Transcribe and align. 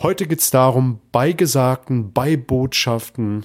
Heute 0.00 0.28
geht 0.28 0.38
es 0.38 0.52
darum, 0.52 1.00
bei 1.10 1.32
Gesagten, 1.32 2.12
bei 2.12 2.36
Botschaften 2.36 3.44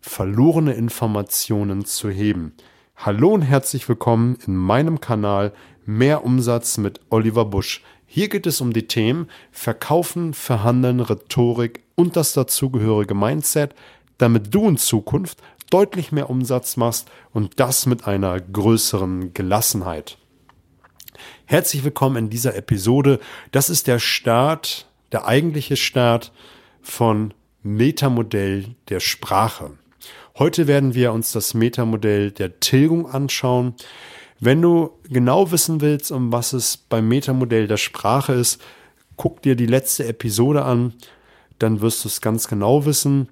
verlorene 0.00 0.74
Informationen 0.74 1.84
zu 1.84 2.10
heben. 2.10 2.54
Hallo 2.96 3.28
und 3.28 3.42
herzlich 3.42 3.88
willkommen 3.88 4.36
in 4.48 4.56
meinem 4.56 5.00
Kanal 5.00 5.52
Mehr 5.84 6.24
Umsatz 6.24 6.76
mit 6.78 6.98
Oliver 7.10 7.44
Busch. 7.44 7.84
Hier 8.04 8.28
geht 8.28 8.48
es 8.48 8.60
um 8.60 8.72
die 8.72 8.88
Themen 8.88 9.28
Verkaufen, 9.52 10.34
Verhandeln, 10.34 10.98
Rhetorik 10.98 11.84
und 11.94 12.16
das 12.16 12.32
dazugehörige 12.32 13.14
Mindset, 13.14 13.72
damit 14.18 14.52
du 14.52 14.68
in 14.68 14.78
Zukunft 14.78 15.40
deutlich 15.70 16.10
mehr 16.10 16.30
Umsatz 16.30 16.76
machst 16.76 17.08
und 17.32 17.60
das 17.60 17.86
mit 17.86 18.08
einer 18.08 18.40
größeren 18.40 19.34
Gelassenheit. 19.34 20.18
Herzlich 21.44 21.84
willkommen 21.84 22.16
in 22.16 22.28
dieser 22.28 22.56
Episode. 22.56 23.20
Das 23.52 23.70
ist 23.70 23.86
der 23.86 24.00
Start, 24.00 24.88
der 25.12 25.26
eigentliche 25.26 25.76
Start 25.76 26.32
von 26.82 27.34
Metamodell 27.62 28.76
der 28.88 29.00
Sprache. 29.00 29.72
Heute 30.38 30.66
werden 30.66 30.94
wir 30.94 31.12
uns 31.12 31.32
das 31.32 31.54
Metamodell 31.54 32.30
der 32.30 32.60
Tilgung 32.60 33.08
anschauen. 33.08 33.74
Wenn 34.38 34.60
du 34.60 34.90
genau 35.08 35.50
wissen 35.50 35.80
willst, 35.80 36.12
um 36.12 36.30
was 36.30 36.52
es 36.52 36.76
beim 36.76 37.08
Metamodell 37.08 37.66
der 37.66 37.78
Sprache 37.78 38.34
ist, 38.34 38.60
guck 39.16 39.42
dir 39.42 39.56
die 39.56 39.66
letzte 39.66 40.06
Episode 40.06 40.64
an, 40.64 40.92
dann 41.58 41.80
wirst 41.80 42.04
du 42.04 42.08
es 42.08 42.20
ganz 42.20 42.48
genau 42.48 42.84
wissen. 42.84 43.28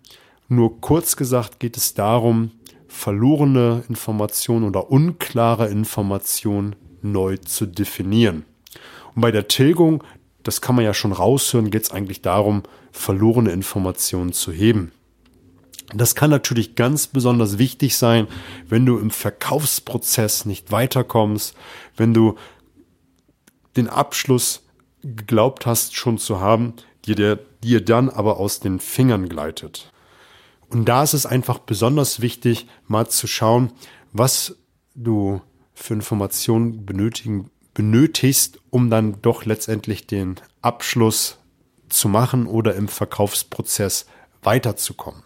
Nur 0.48 0.80
kurz 0.80 1.16
gesagt 1.16 1.60
geht 1.60 1.76
es 1.76 1.94
darum, 1.94 2.52
verlorene 2.88 3.84
Informationen 3.88 4.64
oder 4.64 4.90
unklare 4.90 5.68
Informationen 5.68 6.74
neu 7.02 7.36
zu 7.36 7.66
definieren. 7.66 8.44
Und 9.14 9.20
bei 9.20 9.30
der 9.30 9.48
Tilgung, 9.48 10.02
das 10.44 10.60
kann 10.60 10.76
man 10.76 10.84
ja 10.84 10.94
schon 10.94 11.12
raushören, 11.12 11.70
geht 11.70 11.82
es 11.82 11.90
eigentlich 11.90 12.22
darum, 12.22 12.62
verlorene 12.92 13.50
Informationen 13.50 14.32
zu 14.32 14.52
heben. 14.52 14.92
Das 15.92 16.14
kann 16.14 16.30
natürlich 16.30 16.76
ganz 16.76 17.08
besonders 17.08 17.58
wichtig 17.58 17.96
sein, 17.96 18.26
wenn 18.68 18.86
du 18.86 18.98
im 18.98 19.10
Verkaufsprozess 19.10 20.44
nicht 20.44 20.70
weiterkommst, 20.70 21.54
wenn 21.96 22.14
du 22.14 22.36
den 23.76 23.88
Abschluss 23.88 24.62
geglaubt 25.02 25.66
hast 25.66 25.96
schon 25.96 26.18
zu 26.18 26.40
haben, 26.40 26.74
dir, 27.04 27.14
der, 27.14 27.38
dir 27.62 27.84
dann 27.84 28.08
aber 28.08 28.38
aus 28.38 28.60
den 28.60 28.80
Fingern 28.80 29.28
gleitet. 29.28 29.92
Und 30.68 30.86
da 30.86 31.02
ist 31.02 31.14
es 31.14 31.26
einfach 31.26 31.58
besonders 31.58 32.20
wichtig, 32.20 32.66
mal 32.86 33.08
zu 33.08 33.26
schauen, 33.26 33.72
was 34.12 34.56
du 34.94 35.42
für 35.74 35.94
Informationen 35.94 36.86
benötigen, 36.86 37.50
benötigst, 37.74 38.60
um 38.70 38.88
dann 38.88 39.20
doch 39.20 39.44
letztendlich 39.44 40.06
den 40.06 40.36
Abschluss 40.62 41.38
zu 41.88 42.08
machen 42.08 42.46
oder 42.46 42.74
im 42.74 42.88
Verkaufsprozess 42.88 44.06
weiterzukommen. 44.42 45.22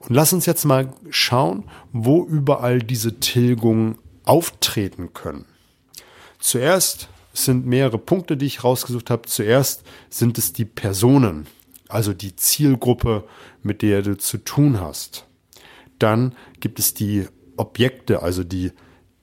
Und 0.00 0.14
lass 0.14 0.32
uns 0.32 0.46
jetzt 0.46 0.64
mal 0.64 0.92
schauen, 1.10 1.64
wo 1.92 2.24
überall 2.24 2.80
diese 2.80 3.20
Tilgungen 3.20 3.98
auftreten 4.24 5.12
können. 5.12 5.46
Zuerst 6.38 7.08
sind 7.32 7.66
mehrere 7.66 7.98
Punkte, 7.98 8.36
die 8.36 8.46
ich 8.46 8.64
rausgesucht 8.64 9.10
habe. 9.10 9.28
Zuerst 9.28 9.84
sind 10.10 10.38
es 10.38 10.52
die 10.52 10.64
Personen, 10.64 11.46
also 11.88 12.12
die 12.12 12.36
Zielgruppe, 12.36 13.24
mit 13.62 13.82
der 13.82 14.02
du 14.02 14.16
zu 14.18 14.38
tun 14.38 14.80
hast. 14.80 15.26
Dann 15.98 16.34
gibt 16.60 16.78
es 16.78 16.94
die 16.94 17.26
Objekte, 17.56 18.22
also 18.22 18.44
die 18.44 18.72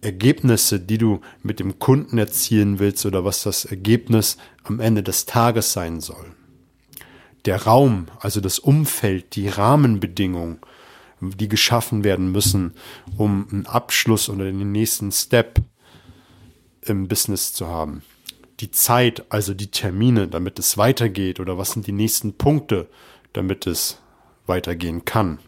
Ergebnisse, 0.02 0.80
die 0.80 0.97
du 0.97 1.22
mit 1.44 1.59
dem 1.59 1.80
Kunden 1.80 2.17
erzielen 2.17 2.80
willst 2.80 3.05
oder 3.05 3.25
was 3.25 3.44
das 3.44 3.66
Ergebnis 3.66 4.38
am 4.64 4.80
Ende 4.80 5.03
des 5.03 5.25
Tages 5.25 5.73
sein 5.73 6.00
soll. 6.00 6.36
Der 7.45 7.64
Raum, 7.64 8.08
also 8.19 8.41
das 8.41 8.59
Umfeld, 8.59 9.36
die 9.36 9.47
Rahmenbedingungen, 9.47 10.59
die 11.22 11.50
geschaffen 11.50 12.03
werden 12.03 12.31
müssen, 12.31 12.73
um 13.17 13.47
einen 13.52 13.66
Abschluss 13.66 14.29
oder 14.29 14.46
den 14.46 14.72
nächsten 14.72 15.12
Step 15.12 15.62
im 16.81 17.07
Business 17.07 17.53
zu 17.53 17.68
haben. 17.68 18.03
Die 18.62 18.72
Zeit, 18.72 19.25
also 19.29 19.53
die 19.53 19.72
Termine, 19.72 20.28
damit 20.28 20.59
es 20.59 20.78
weitergeht 20.78 21.40
oder 21.40 21.57
was 21.57 21.72
sind 21.72 21.88
die 21.88 21.94
nächsten 21.94 22.38
Punkte, 22.38 22.90
damit 23.34 23.68
es 23.68 24.01
weitergehen 24.45 25.06
kann. 25.06 25.40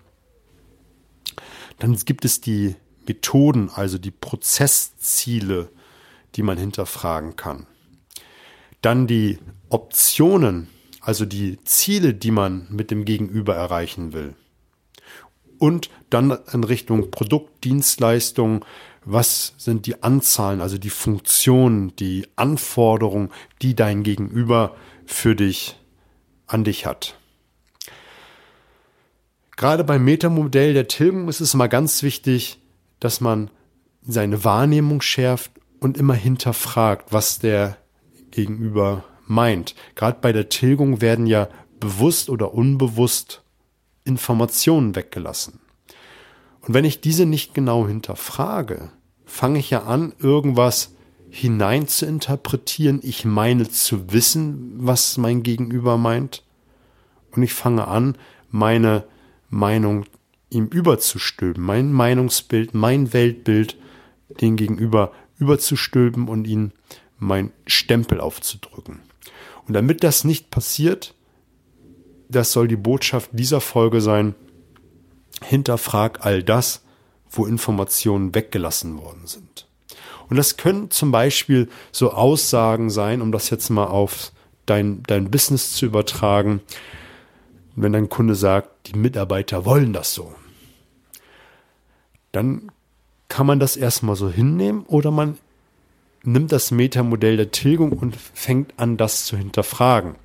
Dann 1.79 1.95
gibt 1.95 2.25
es 2.25 2.41
die 2.41 2.75
Methoden, 3.07 3.69
also 3.73 3.97
die 3.97 4.11
Prozessziele, 4.11 5.69
die 6.35 6.43
man 6.43 6.57
hinterfragen 6.57 7.35
kann. 7.35 7.67
Dann 8.81 9.07
die 9.07 9.39
Optionen, 9.69 10.67
also 11.01 11.25
die 11.25 11.63
Ziele, 11.63 12.13
die 12.13 12.31
man 12.31 12.67
mit 12.69 12.91
dem 12.91 13.05
Gegenüber 13.05 13.55
erreichen 13.55 14.13
will. 14.13 14.35
Und 15.57 15.89
dann 16.09 16.37
in 16.51 16.63
Richtung 16.63 17.11
Produkt, 17.11 17.63
Dienstleistung, 17.63 18.65
was 19.03 19.53
sind 19.57 19.85
die 19.85 20.01
Anzahlen, 20.03 20.61
also 20.61 20.77
die 20.77 20.89
Funktionen, 20.89 21.95
die 21.95 22.27
Anforderungen, 22.35 23.29
die 23.61 23.75
dein 23.75 24.03
Gegenüber 24.03 24.75
für 25.05 25.35
dich 25.35 25.77
an 26.47 26.63
dich 26.63 26.85
hat. 26.85 27.17
Gerade 29.55 29.83
beim 29.83 30.03
Metamodell 30.03 30.73
der 30.73 30.87
Tilgung 30.87 31.27
ist 31.27 31.41
es 31.41 31.53
mal 31.53 31.67
ganz 31.67 32.03
wichtig, 32.03 32.60
dass 33.01 33.19
man 33.19 33.51
seine 34.01 34.45
Wahrnehmung 34.45 35.01
schärft 35.01 35.51
und 35.81 35.97
immer 35.97 36.13
hinterfragt, 36.13 37.11
was 37.11 37.39
der 37.39 37.75
Gegenüber 38.31 39.03
meint. 39.27 39.75
Gerade 39.95 40.19
bei 40.21 40.31
der 40.31 40.47
Tilgung 40.47 41.01
werden 41.01 41.27
ja 41.27 41.49
bewusst 41.79 42.29
oder 42.29 42.53
unbewusst 42.53 43.43
Informationen 44.05 44.95
weggelassen. 44.95 45.59
Und 46.61 46.73
wenn 46.73 46.85
ich 46.85 47.01
diese 47.01 47.25
nicht 47.25 47.53
genau 47.53 47.87
hinterfrage, 47.87 48.91
fange 49.25 49.59
ich 49.59 49.71
ja 49.71 49.83
an, 49.83 50.13
irgendwas 50.19 50.93
hinein 51.29 51.87
zu 51.87 52.05
interpretieren. 52.05 52.99
Ich 53.01 53.25
meine 53.25 53.67
zu 53.69 54.11
wissen, 54.11 54.73
was 54.75 55.17
mein 55.17 55.43
Gegenüber 55.43 55.97
meint. 55.97 56.43
Und 57.31 57.41
ich 57.41 57.53
fange 57.53 57.87
an, 57.87 58.15
meine 58.49 59.05
Meinung 59.49 60.05
ihm 60.51 60.67
überzustülpen, 60.67 61.63
mein 61.63 61.91
Meinungsbild, 61.91 62.75
mein 62.75 63.13
Weltbild 63.13 63.77
den 64.41 64.57
Gegenüber 64.57 65.11
überzustülpen 65.39 66.27
und 66.27 66.45
ihn 66.45 66.73
mein 67.17 67.51
Stempel 67.65 68.19
aufzudrücken. 68.19 68.99
Und 69.67 69.73
damit 69.73 70.03
das 70.03 70.23
nicht 70.23 70.51
passiert, 70.51 71.15
das 72.29 72.51
soll 72.51 72.67
die 72.67 72.75
Botschaft 72.75 73.29
dieser 73.33 73.61
Folge 73.61 74.01
sein, 74.01 74.35
hinterfrag 75.43 76.25
all 76.25 76.43
das, 76.43 76.83
wo 77.29 77.45
Informationen 77.45 78.35
weggelassen 78.35 78.97
worden 78.97 79.25
sind. 79.25 79.67
Und 80.29 80.37
das 80.37 80.57
können 80.57 80.91
zum 80.91 81.11
Beispiel 81.11 81.69
so 81.91 82.11
Aussagen 82.11 82.89
sein, 82.89 83.21
um 83.21 83.31
das 83.31 83.49
jetzt 83.49 83.69
mal 83.69 83.85
auf 83.85 84.31
dein, 84.65 85.03
dein 85.03 85.31
Business 85.31 85.73
zu 85.73 85.85
übertragen, 85.85 86.61
wenn 87.75 87.93
dein 87.93 88.09
Kunde 88.09 88.35
sagt, 88.35 88.87
die 88.87 88.97
Mitarbeiter 88.97 89.65
wollen 89.65 89.93
das 89.93 90.13
so. 90.13 90.33
Dann 92.31 92.71
kann 93.27 93.47
man 93.47 93.59
das 93.59 93.77
erstmal 93.77 94.15
so 94.15 94.29
hinnehmen 94.29 94.83
oder 94.87 95.11
man 95.11 95.37
nimmt 96.23 96.51
das 96.51 96.71
Metamodell 96.71 97.37
der 97.37 97.51
Tilgung 97.51 97.91
und 97.93 98.15
fängt 98.15 98.77
an, 98.77 98.97
das 98.97 99.25
zu 99.25 99.37
hinterfragen. 99.37 100.15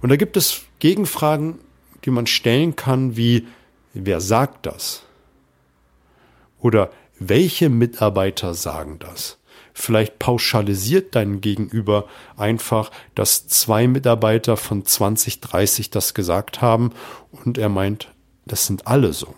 Und 0.00 0.08
da 0.08 0.16
gibt 0.16 0.36
es 0.36 0.62
Gegenfragen, 0.78 1.58
die 2.04 2.10
man 2.10 2.26
stellen 2.26 2.76
kann, 2.76 3.16
wie 3.16 3.46
wer 3.92 4.20
sagt 4.20 4.66
das? 4.66 5.04
Oder 6.60 6.90
welche 7.18 7.68
Mitarbeiter 7.68 8.54
sagen 8.54 8.98
das? 8.98 9.38
Vielleicht 9.72 10.18
pauschalisiert 10.18 11.14
dein 11.14 11.40
Gegenüber 11.40 12.06
einfach, 12.36 12.90
dass 13.14 13.48
zwei 13.48 13.88
Mitarbeiter 13.88 14.56
von 14.56 14.84
20, 14.84 15.40
30 15.40 15.90
das 15.90 16.14
gesagt 16.14 16.62
haben 16.62 16.92
und 17.32 17.58
er 17.58 17.68
meint, 17.68 18.12
das 18.46 18.66
sind 18.66 18.86
alle 18.86 19.12
so. 19.12 19.34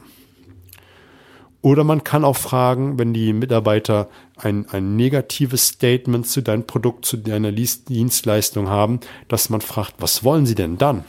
Oder 1.66 1.82
man 1.82 2.04
kann 2.04 2.24
auch 2.24 2.36
fragen, 2.36 2.96
wenn 2.96 3.12
die 3.12 3.32
Mitarbeiter 3.32 4.08
ein, 4.36 4.68
ein 4.70 4.94
negatives 4.94 5.66
Statement 5.66 6.24
zu 6.24 6.40
deinem 6.40 6.64
Produkt, 6.64 7.04
zu 7.04 7.16
deiner 7.16 7.50
Dienstleistung 7.50 8.68
haben, 8.68 9.00
dass 9.26 9.50
man 9.50 9.60
fragt, 9.60 9.94
was 9.98 10.22
wollen 10.22 10.46
sie 10.46 10.54
denn 10.54 10.78
dann? 10.78 11.04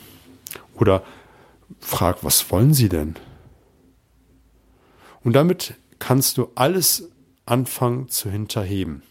Oder 0.73 1.03
fragt, 1.79 2.23
was 2.23 2.49
wollen 2.49 2.73
sie 2.73 2.89
denn? 2.89 3.17
Und 5.23 5.33
damit 5.33 5.75
kannst 5.99 6.39
du 6.39 6.49
alles 6.55 7.07
anfangen 7.45 8.09
zu 8.09 8.31
hinterheben. 8.31 9.03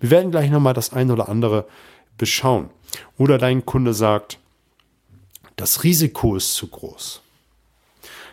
Wir 0.00 0.10
werden 0.10 0.32
gleich 0.32 0.50
nochmal 0.50 0.74
das 0.74 0.92
eine 0.92 1.12
oder 1.12 1.28
andere 1.28 1.68
beschauen. 2.16 2.70
Oder 3.16 3.38
dein 3.38 3.64
Kunde 3.64 3.94
sagt, 3.94 4.40
das 5.54 5.84
Risiko 5.84 6.34
ist 6.34 6.54
zu 6.54 6.66
groß. 6.66 7.22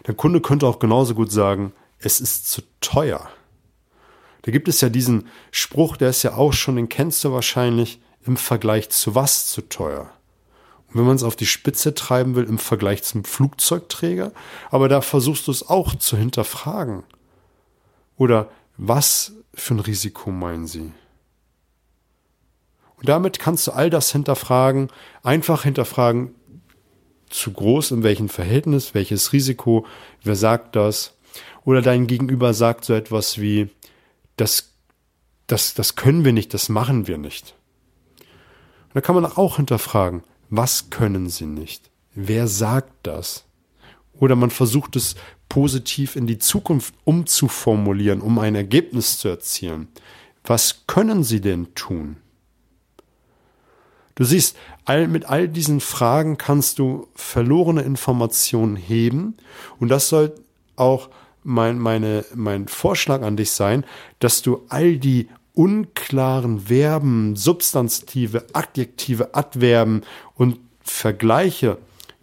Der 0.08 0.16
Kunde 0.16 0.42
könnte 0.42 0.66
auch 0.66 0.80
genauso 0.80 1.14
gut 1.14 1.32
sagen, 1.32 1.72
es 2.00 2.20
ist 2.20 2.48
zu 2.50 2.62
teuer. 2.82 3.30
Da 4.44 4.52
gibt 4.52 4.68
es 4.68 4.82
ja 4.82 4.90
diesen 4.90 5.28
Spruch, 5.52 5.98
der 5.98 6.10
ist 6.10 6.24
ja 6.24 6.36
auch 6.36 6.54
schon, 6.54 6.76
den 6.76 6.90
kennst 6.90 7.24
du 7.24 7.32
wahrscheinlich, 7.32 8.00
im 8.26 8.38
Vergleich 8.38 8.90
zu 8.90 9.16
was 9.16 9.48
zu 9.48 9.62
teuer. 9.62 10.12
wenn 10.94 11.06
man 11.06 11.18
es 11.18 11.24
auf 11.24 11.36
die 11.36 11.46
Spitze 11.46 11.94
treiben 11.94 12.36
will 12.36 12.46
im 12.46 12.58
Vergleich 12.58 13.04
zum 13.04 13.26
Flugzeugträger. 13.26 14.32
Aber 14.72 14.88
da 14.88 15.02
versuchst 15.02 15.48
du 15.48 15.52
es 15.52 15.68
auch 15.68 15.94
zu 15.96 16.16
hinterfragen. 16.16 17.04
Oder 18.16 18.50
was 18.78 19.34
für 19.54 19.74
ein 19.74 19.82
Risiko 19.82 20.32
meinen 20.32 20.68
Sie? 20.68 20.94
Und 22.98 23.10
damit 23.10 23.40
kannst 23.40 23.68
du 23.68 23.72
all 23.72 23.90
das 23.90 24.12
hinterfragen, 24.12 24.90
einfach 25.22 25.64
hinterfragen, 25.64 26.34
zu 27.30 27.52
groß, 27.52 27.92
in 27.92 28.04
welchem 28.04 28.30
Verhältnis, 28.30 28.94
welches 28.94 29.34
Risiko, 29.34 29.86
wer 30.24 30.36
sagt 30.36 30.76
das? 30.76 31.14
Oder 31.64 31.82
dein 31.82 32.08
Gegenüber 32.08 32.54
sagt 32.54 32.86
so 32.86 32.94
etwas 32.94 33.40
wie, 33.40 33.70
das, 34.38 34.74
das, 35.48 35.74
das 35.74 35.96
können 35.96 36.26
wir 36.26 36.34
nicht, 36.34 36.54
das 36.54 36.70
machen 36.70 37.08
wir 37.08 37.18
nicht. 37.18 37.56
Und 38.20 38.96
da 38.96 39.02
kann 39.02 39.16
man 39.16 39.26
auch 39.26 39.58
hinterfragen, 39.58 40.24
was 40.50 40.90
können 40.90 41.30
sie 41.30 41.46
nicht? 41.46 41.90
Wer 42.14 42.48
sagt 42.48 42.94
das? 43.04 43.46
Oder 44.14 44.36
man 44.36 44.50
versucht 44.50 44.96
es 44.96 45.16
positiv 45.50 46.16
in 46.16 46.28
die 46.28 46.38
Zukunft 46.38 46.94
umzuformulieren, 47.04 48.22
um 48.22 48.40
ein 48.40 48.56
Ergebnis 48.56 49.18
zu 49.18 49.28
erzielen. 49.28 49.90
Was 50.44 50.86
können 50.88 51.24
sie 51.24 51.42
denn 51.42 51.74
tun? 51.76 52.18
Du 54.16 54.24
siehst, 54.24 54.56
all, 54.86 55.08
mit 55.08 55.26
all 55.26 55.50
diesen 55.50 55.82
Fragen 55.82 56.38
kannst 56.38 56.80
du 56.80 57.08
verlorene 57.16 57.82
Informationen 57.82 58.78
heben 58.78 59.36
und 59.80 59.90
das 59.90 60.08
soll 60.08 60.34
auch 60.78 61.10
mein, 61.46 61.80
meine, 61.80 62.26
mein 62.34 62.68
Vorschlag 62.68 63.22
an 63.22 63.38
dich 63.38 63.52
sein, 63.52 63.86
dass 64.20 64.42
du 64.42 64.66
all 64.70 64.98
die 64.98 65.30
unklaren 65.54 66.62
Verben, 66.62 67.36
Substantive, 67.36 68.46
Adjektive, 68.54 69.36
Adverben 69.36 70.02
und 70.34 70.60
Vergleiche 70.82 71.78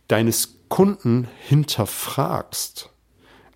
deines 0.09 0.59
Kunden 0.69 1.29
hinterfragst. 1.49 2.91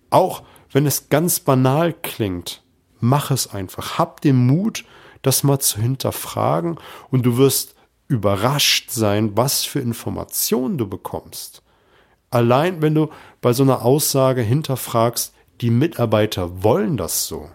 Auch 0.09 0.43
wenn 0.71 0.85
es 0.85 1.09
ganz 1.09 1.39
banal 1.39 1.93
klingt, 1.93 2.63
mach 2.99 3.29
es 3.29 3.53
einfach. 3.53 3.97
Hab 3.97 4.21
den 4.21 4.47
Mut, 4.47 4.85
das 5.21 5.43
mal 5.43 5.59
zu 5.59 5.79
hinterfragen 5.79 6.79
und 7.09 7.25
du 7.25 7.37
wirst 7.37 7.75
überrascht 8.07 8.89
sein, 8.89 9.35
was 9.35 9.65
für 9.65 9.79
Informationen 9.79 10.77
du 10.77 10.87
bekommst. 10.87 11.61
Allein 12.29 12.81
wenn 12.81 12.95
du 12.95 13.09
bei 13.41 13.53
so 13.53 13.63
einer 13.63 13.83
Aussage 13.83 14.41
hinterfragst, 14.41 15.33
die 15.61 15.71
Mitarbeiter 15.71 16.63
wollen 16.63 16.97
das 16.97 17.27
so. 17.27 17.49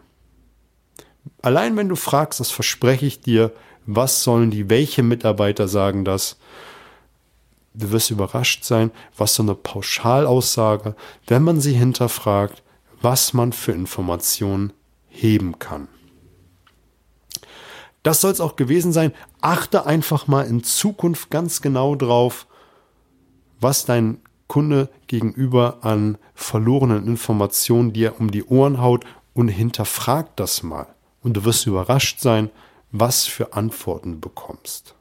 Allein 1.40 1.76
wenn 1.76 1.88
du 1.88 1.96
fragst, 1.96 2.40
das 2.40 2.50
verspreche 2.50 3.06
ich 3.06 3.20
dir, 3.20 3.52
was 3.87 4.22
sollen 4.22 4.50
die, 4.50 4.70
welche 4.70 5.02
Mitarbeiter 5.02 5.69
sagen 5.69 6.04
das, 6.04 6.38
du 7.75 7.90
wirst 7.90 8.10
überrascht 8.10 8.64
sein, 8.64 8.90
was 9.16 9.34
so 9.34 9.43
eine 9.43 9.54
Pauschalaussage, 9.54 10.94
wenn 11.26 11.43
man 11.43 11.60
sie 11.60 11.72
hinterfragt, 11.72 12.62
was 13.00 13.32
man 13.32 13.52
für 13.52 13.72
Informationen 13.72 14.72
heben 15.08 15.58
kann. 15.58 15.88
Das 18.02 18.20
soll 18.20 18.32
es 18.32 18.40
auch 18.40 18.56
gewesen 18.56 18.93
sein. 18.93 19.12
Achte 19.40 19.87
einfach 19.87 20.26
mal 20.26 20.46
in 20.46 20.64
Zukunft 20.64 21.31
ganz 21.31 21.62
genau 21.62 21.94
drauf, 21.94 22.46
was 23.60 23.84
dein 23.84 24.20
Kunde 24.52 24.90
gegenüber 25.06 25.78
an 25.81 26.19
verlorenen 26.34 27.06
Informationen 27.06 27.94
dir 27.94 28.20
um 28.20 28.31
die 28.31 28.44
Ohren 28.44 28.82
haut 28.82 29.06
und 29.32 29.49
hinterfrag 29.49 30.37
das 30.37 30.62
mal. 30.62 30.88
Und 31.22 31.38
du 31.38 31.46
wirst 31.46 31.66
überrascht 31.66 32.20
sein, 32.20 32.50
was 32.90 33.25
für 33.25 33.54
Antworten 33.54 34.12
du 34.12 34.20
bekommst. 34.20 34.94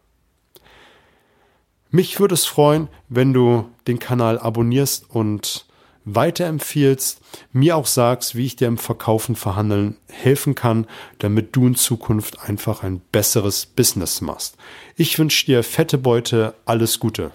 Mich 1.89 2.21
würde 2.21 2.33
es 2.33 2.45
freuen, 2.45 2.87
wenn 3.09 3.33
du 3.33 3.65
den 3.87 3.99
Kanal 3.99 4.39
abonnierst 4.39 5.09
und 5.09 5.65
weiterempfiehlst, 6.05 7.19
mir 7.51 7.75
auch 7.75 7.87
sagst, 7.87 8.35
wie 8.35 8.45
ich 8.45 8.55
dir 8.55 8.69
im 8.69 8.77
Verkaufen, 8.77 9.35
Verhandeln 9.35 9.97
helfen 10.07 10.55
kann, 10.55 10.87
damit 11.19 11.57
du 11.57 11.67
in 11.67 11.75
Zukunft 11.75 12.41
einfach 12.47 12.83
ein 12.83 13.01
besseres 13.11 13.65
Business 13.65 14.21
machst. 14.21 14.55
Ich 14.95 15.19
wünsche 15.19 15.45
dir 15.45 15.61
fette 15.61 15.97
Beute, 15.97 16.55
alles 16.63 17.01
Gute. 17.01 17.31